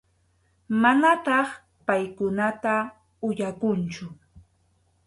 [0.81, 1.49] Manataq
[1.87, 2.75] paykunata
[3.27, 4.05] uyakunchu.